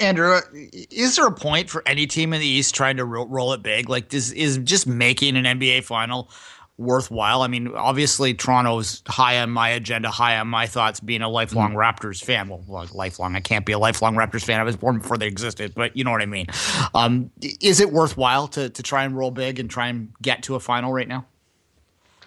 [0.00, 3.52] Andrew, is there a point for any team in the East trying to ro- roll
[3.52, 3.88] it big?
[3.88, 6.28] Like, is is just making an NBA final
[6.76, 7.42] worthwhile?
[7.42, 10.98] I mean, obviously Toronto's high on my agenda, high on my thoughts.
[10.98, 11.76] Being a lifelong mm.
[11.76, 14.58] Raptors fan, well, lifelong, I can't be a lifelong Raptors fan.
[14.58, 16.46] I was born before they existed, but you know what I mean.
[16.92, 20.56] Um, is it worthwhile to to try and roll big and try and get to
[20.56, 21.26] a final right now?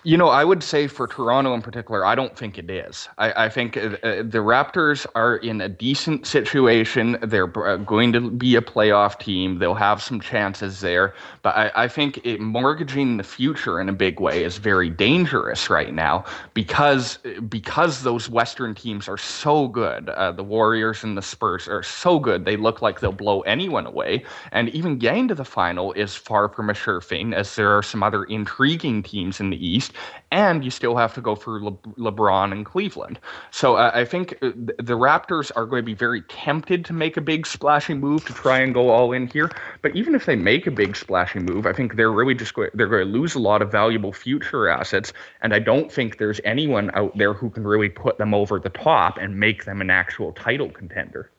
[0.03, 3.09] You know, I would say for Toronto in particular, I don't think it is.
[3.17, 7.17] I, I think uh, uh the Raptors are in a decent situation.
[7.21, 9.59] They're uh, going to be a playoff team.
[9.59, 11.13] They'll have some chances there.
[11.41, 15.69] But I, I think it, mortgaging the future in a big way is very dangerous
[15.69, 17.17] right now because
[17.49, 20.07] because those Western teams are so good.
[20.09, 22.45] Uh, the Warriors and the Spurs are so good.
[22.45, 24.23] They look like they'll blow anyone away.
[24.53, 27.83] And even getting to the final is far from a sure thing, as there are
[27.83, 29.97] some other intriguing teams in the East East,
[30.31, 33.19] and you still have to go through Le- LeBron and Cleveland.
[33.51, 37.17] So uh, I think uh, the Raptors are going to be very tempted to make
[37.17, 39.51] a big splashy move to try and go all in here.
[39.81, 42.69] But even if they make a big splashy move, I think they're really just going,
[42.73, 46.39] they're going to lose a lot of valuable future assets, and I don't think there's
[46.43, 49.89] anyone out there who can really put them over the top and make them an
[49.89, 51.29] actual title contender.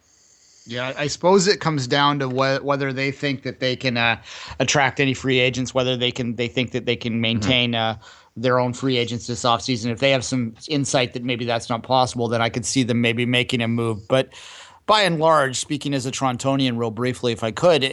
[0.67, 4.21] Yeah, I suppose it comes down to wh- whether they think that they can uh,
[4.61, 8.01] attract any free agents, whether they can they think that they can maintain mm-hmm.
[8.01, 8.05] uh,
[8.41, 9.91] their own free agents this offseason.
[9.91, 13.01] If they have some insight that maybe that's not possible, then I could see them
[13.01, 14.09] maybe making a move.
[14.09, 14.33] But
[14.87, 17.85] by and large, speaking as a Torontonian, real briefly, if I could,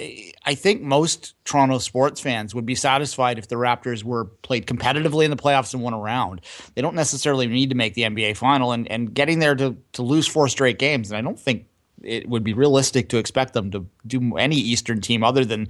[0.46, 5.26] I think most Toronto sports fans would be satisfied if the Raptors were played competitively
[5.26, 6.42] in the playoffs and won a round.
[6.74, 10.02] They don't necessarily need to make the NBA final, and, and getting there to, to
[10.02, 11.68] lose four straight games, and I don't think
[12.04, 15.68] it would be realistic to expect them to do any Eastern team other than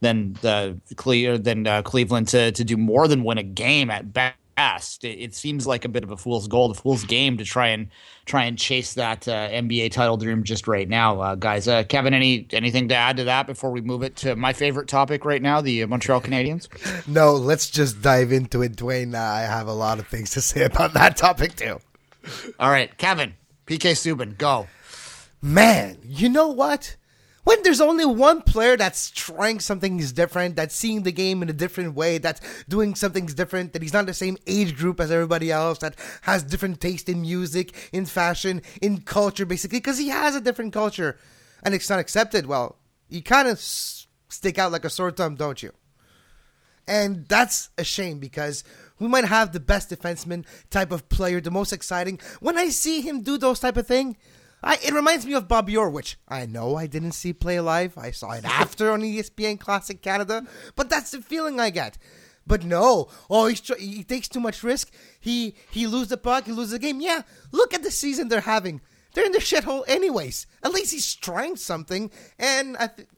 [0.00, 0.78] than the
[1.38, 4.34] than uh, Cleveland to to do more than win a game at best.
[5.04, 7.68] It, it, seems like a bit of a fool's goal, a fool's game to try
[7.68, 7.88] and
[8.24, 11.68] try and chase that uh, NBA title dream just right now, uh, guys.
[11.68, 14.88] Uh, Kevin, any anything to add to that before we move it to my favorite
[14.88, 16.68] topic right now, the Montreal Canadiens?
[17.06, 19.14] No, let's just dive into it, Dwayne.
[19.14, 21.78] I have a lot of things to say about that topic too.
[22.58, 23.34] All right, Kevin,
[23.66, 24.66] PK Subban, go
[25.46, 26.96] man, you know what?
[27.44, 31.52] When there's only one player that's trying something different, that's seeing the game in a
[31.52, 35.52] different way, that's doing something different, that he's not the same age group as everybody
[35.52, 40.34] else, that has different taste in music, in fashion, in culture, basically, because he has
[40.34, 41.16] a different culture,
[41.62, 42.46] and it's not accepted.
[42.46, 42.76] Well,
[43.08, 45.72] you kind of stick out like a sore thumb, don't you?
[46.88, 48.64] And that's a shame because
[48.98, 52.18] we might have the best defenseman type of player, the most exciting.
[52.40, 54.16] When I see him do those type of thing,
[54.66, 57.96] I, it reminds me of Bobby Orr, which I know I didn't see play live.
[57.96, 61.96] I saw it after on ESPN Classic Canada, but that's the feeling I get.
[62.48, 64.92] But no, oh, he's, he takes too much risk.
[65.20, 67.00] He he loses the puck, he loses the game.
[67.00, 68.80] Yeah, look at the season they're having.
[69.14, 70.48] They're in the shithole anyways.
[70.64, 73.08] At least he's trying something, and th-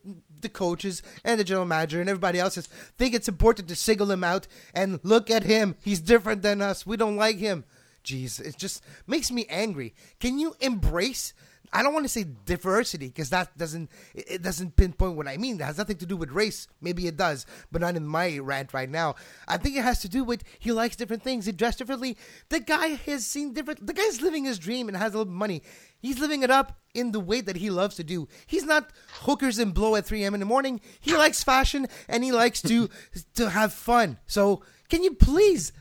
[0.41, 4.09] the coaches and the general manager and everybody else is, think it's important to single
[4.09, 5.75] him out and look at him.
[5.81, 6.85] He's different than us.
[6.85, 7.65] We don't like him.
[8.09, 9.93] Jeez, it just makes me angry.
[10.19, 11.33] Can you embrace?
[11.71, 15.59] I don't want to say diversity because that doesn't it doesn't pinpoint what I mean.
[15.59, 16.67] That has nothing to do with race.
[16.81, 19.13] Maybe it does, but not in my rant right now.
[19.47, 21.45] I think it has to do with he likes different things.
[21.45, 22.17] He dressed differently.
[22.49, 23.85] The guy has seen different.
[23.85, 25.61] The guy's living his dream and has a little money.
[25.99, 28.27] He's living it up in the way that he loves to do.
[28.47, 28.89] He's not
[29.21, 30.33] hookers and blow at 3 a.m.
[30.33, 30.81] in the morning.
[30.99, 32.89] He likes fashion and he likes to
[33.35, 34.17] to have fun.
[34.25, 35.71] So can you please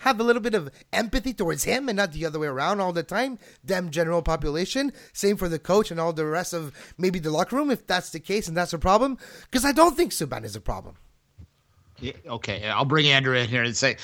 [0.00, 2.92] have a little bit of empathy towards him and not the other way around all
[2.92, 3.38] the time.
[3.64, 4.92] Them general population.
[5.12, 8.10] Same for the coach and all the rest of maybe the locker room if that's
[8.10, 9.18] the case and that's a problem.
[9.44, 10.96] Because I don't think Subban is a problem.
[11.98, 13.96] Yeah, okay, I'll bring Andrew in here and say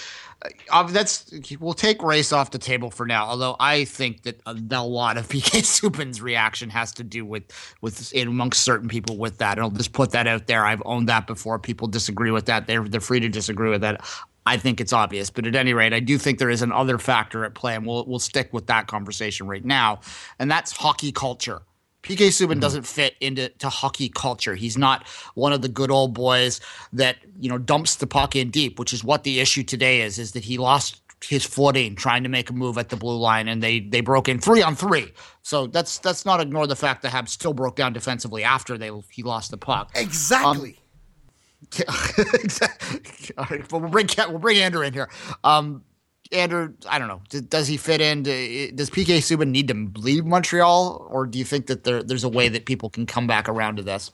[0.70, 3.26] uh, that's we'll take race off the table for now.
[3.26, 7.44] Although I think that a, a lot of PK Subban's reaction has to do with
[7.80, 9.58] with amongst certain people with that.
[9.58, 10.64] And I'll just put that out there.
[10.64, 11.58] I've owned that before.
[11.58, 12.66] People disagree with that.
[12.66, 14.04] They're they're free to disagree with that.
[14.44, 15.30] I think it's obvious.
[15.30, 18.04] But at any rate, I do think there is another factor at play, and we'll
[18.06, 20.00] we'll stick with that conversation right now,
[20.38, 21.62] and that's hockey culture.
[22.02, 22.60] PK Subban mm-hmm.
[22.60, 24.54] doesn't fit into to hockey culture.
[24.54, 26.60] He's not one of the good old boys
[26.92, 30.18] that you know dumps the puck in deep, which is what the issue today is.
[30.18, 33.48] Is that he lost his footing trying to make a move at the blue line,
[33.48, 35.12] and they they broke in three on three.
[35.42, 38.90] So that's that's not ignore the fact that Habs still broke down defensively after they
[39.10, 39.92] he lost the puck.
[39.94, 40.70] Exactly.
[40.70, 40.81] Um,
[43.38, 45.08] All right, well, we'll bring we'll bring Andrew in here.
[45.44, 45.84] Um,
[46.32, 47.20] Andrew, I don't know.
[47.48, 48.22] Does he fit in?
[48.22, 52.28] Does PK Subban need to leave Montreal, or do you think that there, there's a
[52.28, 54.10] way that people can come back around to this?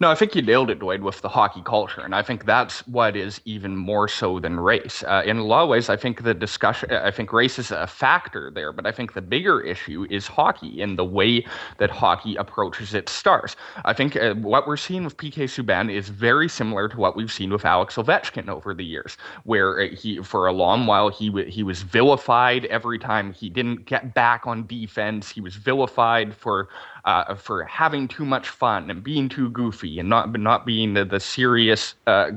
[0.00, 2.86] No, I think you nailed it, Dwayne, with the hockey culture, and I think that's
[2.86, 5.02] what is even more so than race.
[5.04, 7.84] Uh, in a lot of ways, I think the discussion, I think race is a
[7.84, 11.44] factor there, but I think the bigger issue is hockey and the way
[11.78, 13.56] that hockey approaches its stars.
[13.84, 17.32] I think uh, what we're seeing with PK Subban is very similar to what we've
[17.32, 21.26] seen with Alex Ovechkin over the years, where uh, he, for a long while, he
[21.28, 25.28] w- he was vilified every time he didn't get back on defense.
[25.28, 26.68] He was vilified for
[27.08, 31.06] uh, for having too much fun and being too goofy and not not being the,
[31.06, 32.30] the serious uh,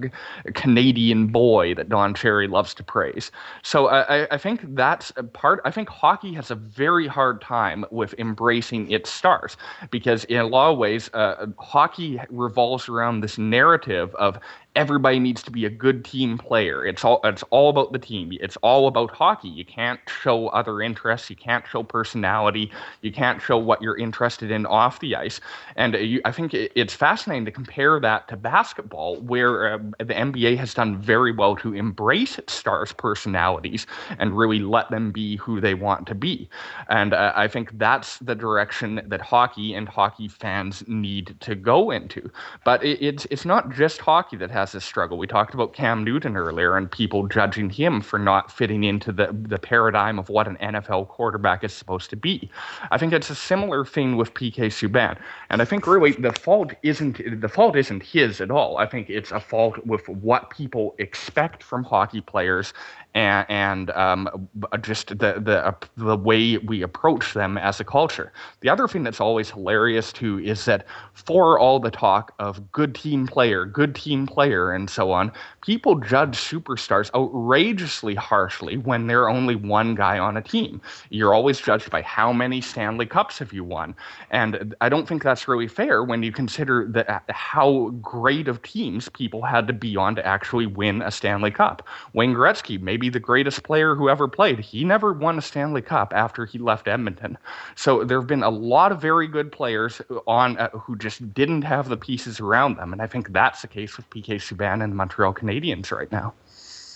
[0.53, 3.31] Canadian boy that Don Cherry loves to praise.
[3.63, 5.59] So I, I think that's part.
[5.65, 9.57] I think hockey has a very hard time with embracing its stars
[9.89, 14.39] because in a lot of ways, uh, hockey revolves around this narrative of
[14.75, 16.85] everybody needs to be a good team player.
[16.85, 18.31] It's all it's all about the team.
[18.39, 19.49] It's all about hockey.
[19.49, 21.29] You can't show other interests.
[21.29, 22.71] You can't show personality.
[23.01, 25.41] You can't show what you're interested in off the ice.
[25.75, 30.57] And you, I think it's fascinating to compare that to basketball, where uh, the NBA
[30.57, 33.85] has done very well to embrace stars' personalities
[34.19, 36.49] and really let them be who they want to be.
[36.89, 41.91] And uh, I think that's the direction that hockey and hockey fans need to go
[41.91, 42.31] into.
[42.63, 45.17] But it, it's it's not just hockey that has has this struggle.
[45.17, 49.35] We talked about Cam Newton earlier and people judging him for not fitting into the,
[49.47, 52.49] the paradigm of what an NFL quarterback is supposed to be.
[52.91, 55.17] I think it's a similar thing with PK Subban.
[55.49, 58.77] And I think really the fault isn't the fault isn't his at all.
[58.77, 62.73] I think it's a fault with what people expect from hockey players
[63.13, 64.49] and, and um,
[64.81, 68.31] just the the uh, the way we approach them as a culture.
[68.61, 72.95] The other thing that's always hilarious too is that for all the talk of good
[72.95, 79.29] team player, good team player, and so on, people judge superstars outrageously harshly when they're
[79.29, 80.81] only one guy on a team.
[81.09, 83.93] You're always judged by how many Stanley Cups have you won,
[84.29, 88.61] and I don't think that's really fair when you consider that uh, how great of
[88.61, 91.85] teams people had to be on to actually win a Stanley Cup.
[92.13, 94.59] Wayne Gretzky maybe be the greatest player who ever played.
[94.59, 97.37] He never won a Stanley Cup after he left Edmonton.
[97.75, 101.63] So there have been a lot of very good players on uh, who just didn't
[101.63, 104.93] have the pieces around them, and I think that's the case with PK Subban and
[104.93, 106.33] the Montreal Canadiens right now.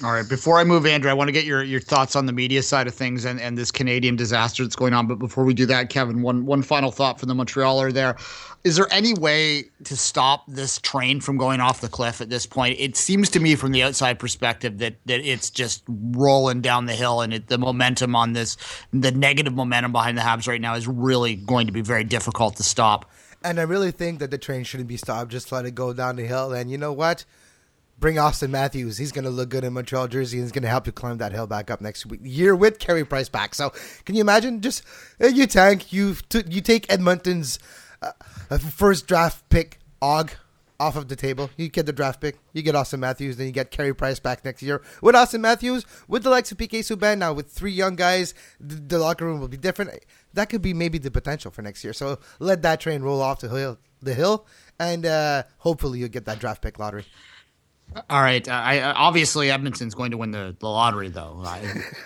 [0.03, 0.27] All right.
[0.27, 2.85] Before I move, Andrew, I want to get your, your thoughts on the media side
[2.85, 5.07] of things and, and this Canadian disaster that's going on.
[5.07, 8.17] But before we do that, Kevin, one one final thought for the Montrealer there.
[8.65, 12.45] Is there any way to stop this train from going off the cliff at this
[12.45, 12.77] point?
[12.77, 16.95] It seems to me from the outside perspective that that it's just rolling down the
[16.95, 18.57] hill and it, the momentum on this,
[18.91, 22.57] the negative momentum behind the Habs right now is really going to be very difficult
[22.57, 23.09] to stop.
[23.45, 25.31] And I really think that the train shouldn't be stopped.
[25.31, 26.51] Just let it go down the hill.
[26.51, 27.23] And you know what?
[27.97, 28.97] Bring Auston Matthews.
[28.97, 31.17] He's going to look good in Montreal jersey and he's going to help you climb
[31.19, 33.55] that hill back up next week, year with Carey Price back.
[33.55, 33.71] So
[34.05, 34.61] can you imagine?
[34.61, 34.83] Just
[35.21, 37.57] uh, you tank, you t- you take Edmonton's
[38.01, 40.31] uh, first draft pick, Og,
[40.79, 41.49] off of the table.
[41.57, 44.43] You get the draft pick, you get Auston Matthews, then you get Carey Price back
[44.43, 47.19] next year with Auston Matthews, with the likes of PK Subban.
[47.19, 49.91] Now with three young guys, the, the locker room will be different.
[50.33, 51.93] That could be maybe the potential for next year.
[51.93, 54.45] So let that train roll off the hill, the hill,
[54.79, 57.05] and uh, hopefully you'll get that draft pick lottery.
[58.09, 58.45] All right.
[58.47, 61.41] Uh, I uh, obviously Edmonton's going to win the, the lottery, though.
[61.45, 61.61] I,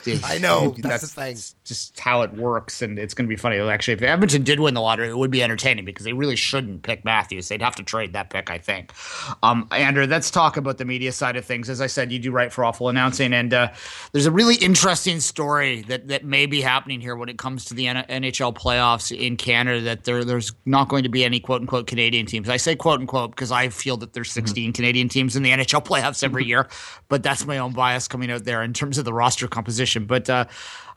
[0.24, 1.38] I know that's, that's the thing.
[1.64, 3.58] Just how it works, and it's going to be funny.
[3.58, 6.84] Actually, if Edmonton did win the lottery, it would be entertaining because they really shouldn't
[6.84, 7.48] pick Matthews.
[7.48, 8.94] They'd have to trade that pick, I think.
[9.42, 11.70] Um, Andrew, let's talk about the media side of things.
[11.70, 13.70] As I said, you do write for Awful Announcing, and uh,
[14.12, 17.74] there's a really interesting story that that may be happening here when it comes to
[17.74, 19.82] the N- NHL playoffs in Canada.
[19.82, 22.48] That there there's not going to be any quote unquote Canadian teams.
[22.48, 24.72] I say quote unquote because I feel that there's 16 mm-hmm.
[24.74, 26.68] Canadian teams in the NHL NHL playoffs every year,
[27.08, 30.06] but that's my own bias coming out there in terms of the roster composition.
[30.06, 30.46] But uh,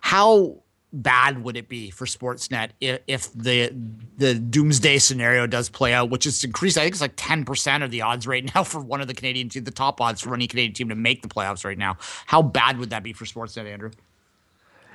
[0.00, 3.72] how bad would it be for Sportsnet if, if, the
[4.18, 6.76] the doomsday scenario does play out, which is increased?
[6.76, 9.14] I think it's like ten percent of the odds right now for one of the
[9.14, 11.96] Canadian team, the top odds for any Canadian team to make the playoffs right now.
[12.26, 13.90] How bad would that be for Sportsnet, Andrew?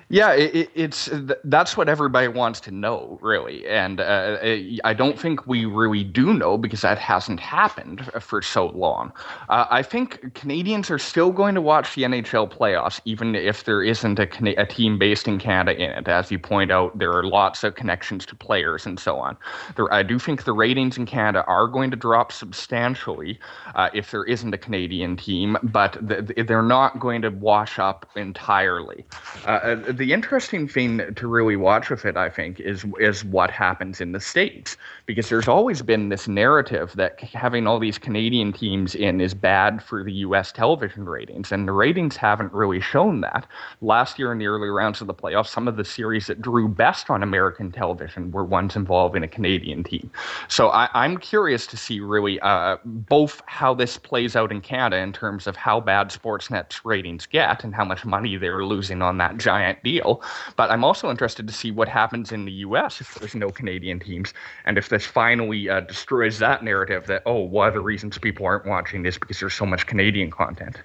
[0.10, 1.10] Yeah, it, it's
[1.44, 4.38] that's what everybody wants to know, really, and uh,
[4.86, 9.12] I don't think we really do know because that hasn't happened for so long.
[9.50, 13.84] Uh, I think Canadians are still going to watch the NHL playoffs, even if there
[13.84, 16.08] isn't a, a, team based in Canada in it.
[16.08, 19.36] As you point out, there are lots of connections to players and so on.
[19.76, 23.42] There, I do think the ratings in Canada are going to drop substantially
[23.76, 29.04] uh, if there isn't a Canadian team, but they're not going to wash up entirely
[29.46, 34.00] uh, the interesting thing to really watch with it, I think, is is what happens
[34.00, 34.78] in the states
[35.08, 39.82] because there's always been this narrative that having all these Canadian teams in is bad
[39.82, 40.52] for the U.S.
[40.52, 43.48] television ratings, and the ratings haven't really shown that.
[43.82, 46.68] Last year in the early rounds of the playoffs, some of the series that drew
[46.68, 50.12] best on American television were ones involving a Canadian team.
[50.50, 54.98] So I, am curious to see really uh, both how this plays out in Canada
[54.98, 59.18] in terms of how bad Sportsnet's ratings get and how much money they're losing on
[59.20, 60.22] that giant deal.
[60.58, 63.00] But I'm also interested to see what happens in the U.S.
[63.00, 64.34] if there's no Canadian teams
[64.66, 68.46] and if this finally uh, destroys that narrative that, oh, one of the reasons people
[68.46, 70.78] aren't watching this because there's so much Canadian content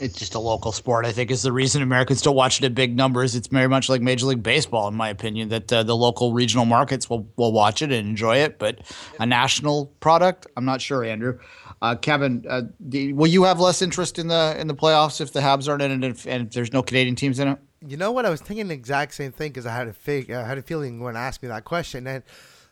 [0.00, 1.04] it's just a local sport.
[1.04, 3.34] I think is the reason Americans don't watch it in big numbers.
[3.34, 6.64] It's very much like Major League Baseball, in my opinion, that uh, the local regional
[6.64, 8.80] markets will will watch it and enjoy it, but
[9.18, 11.38] a national product, I'm not sure, Andrew.
[11.80, 15.32] Uh, Kevin, uh, do, will you have less interest in the in the playoffs if
[15.32, 17.58] the Habs aren't in it and if, and if there's no Canadian teams in it?
[17.84, 18.26] You know what?
[18.26, 20.62] I was thinking the exact same thing because I had a fig- I had a
[20.62, 22.22] feeling when asked me that question, and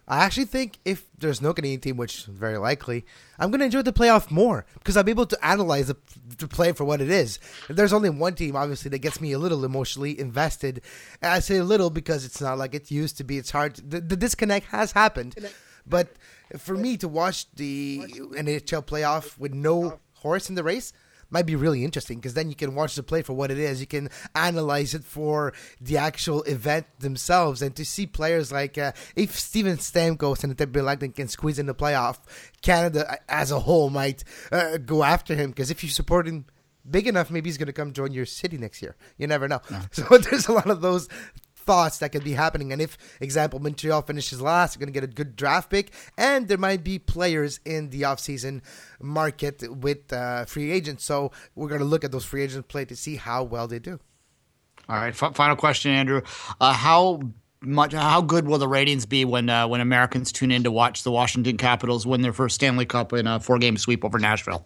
[0.08, 3.04] I actually think if there's no Canadian team, which is very likely,
[3.38, 5.96] I'm going to enjoy the playoff more because I'm able to analyze the,
[6.38, 7.40] the play for what it is.
[7.68, 10.82] If there's only one team, obviously, that gets me a little emotionally invested.
[11.20, 13.36] And I say a little because it's not like it used to be.
[13.36, 13.76] It's hard.
[13.76, 15.34] The, the disconnect has happened.
[15.86, 16.14] But
[16.56, 20.92] for me to watch the NHL playoff with no horse in the race
[21.30, 23.80] might be really interesting because then you can watch the play for what it is.
[23.80, 28.92] You can analyze it for the actual event themselves, and to see players like uh,
[29.14, 32.18] if Steven Stamkos and Ted Bilagden can squeeze in the playoff,
[32.62, 36.46] Canada uh, as a whole might uh, go after him because if you support him
[36.88, 38.96] big enough, maybe he's going to come join your city next year.
[39.18, 39.60] You never know.
[39.70, 39.80] No.
[39.92, 41.08] So there's a lot of those
[41.66, 42.72] thoughts that could be happening.
[42.72, 46.48] And if, example, Montreal finishes last, they're going to get a good draft pick, and
[46.48, 48.62] there might be players in the offseason
[49.00, 51.04] market with uh, free agents.
[51.04, 53.78] So we're going to look at those free agents play to see how well they
[53.78, 54.00] do.
[54.88, 56.22] All right, f- final question, Andrew.
[56.60, 57.20] Uh, how
[57.60, 61.02] much how good will the ratings be when uh, when Americans tune in to watch
[61.02, 64.64] the Washington Capitals win their first Stanley Cup in a four game sweep over Nashville?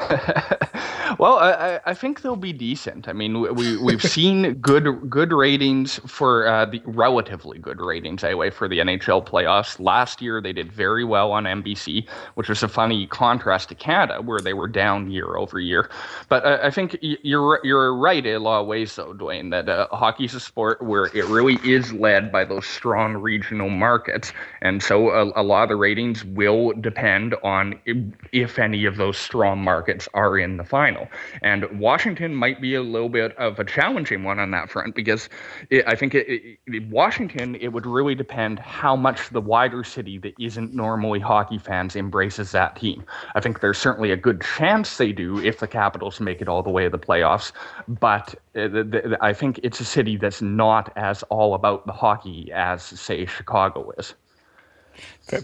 [1.18, 3.06] well, I, I think they'll be decent.
[3.08, 8.50] I mean, we we've seen good good ratings for uh, the relatively good ratings anyway
[8.50, 9.78] for the NHL playoffs.
[9.78, 14.22] Last year they did very well on NBC, which was a funny contrast to Canada
[14.22, 15.90] where they were down year over year.
[16.28, 19.68] But uh, I think you're you're right in a lot of ways, though, Dwayne, that
[19.68, 24.32] uh, hockey's a sport where it really is led by those strong regional markets,
[24.62, 27.98] and so a, a lot of the ratings will depend on if,
[28.32, 31.08] if any of those strong markets markets are in the final.
[31.42, 35.28] And Washington might be a little bit of a challenging one on that front because
[35.70, 40.18] it, I think it, it, Washington, it would really depend how much the wider city
[40.18, 43.04] that isn't normally hockey fans embraces that team.
[43.34, 46.62] I think there's certainly a good chance they do if the Capitals make it all
[46.62, 47.52] the way to the playoffs,
[47.88, 52.82] but uh, I think it's a city that's not as all about the hockey as,
[52.82, 54.14] say, Chicago is.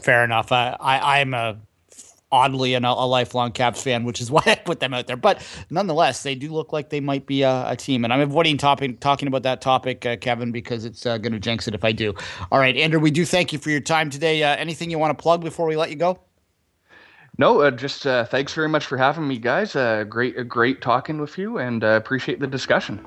[0.02, 0.52] Fair enough.
[0.52, 1.56] I, I, I'm a
[2.36, 5.16] oddly a, a lifelong Caps fan, which is why I put them out there.
[5.16, 8.04] But nonetheless, they do look like they might be a, a team.
[8.04, 11.40] And I'm avoiding topic, talking about that topic, uh, Kevin, because it's uh, going to
[11.40, 12.14] jinx it if I do.
[12.52, 14.42] All right, Andrew, we do thank you for your time today.
[14.42, 16.20] Uh, anything you want to plug before we let you go?
[17.38, 19.76] No, uh, just uh, thanks very much for having me, guys.
[19.76, 23.04] Uh, great, great talking with you, and appreciate the discussion.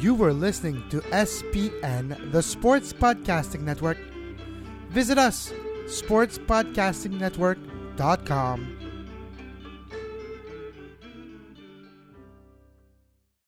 [0.00, 3.98] You were listening to SPN, the Sports Podcasting Network.
[4.90, 5.52] Visit us
[5.88, 8.77] sportspodcastingnetwork.com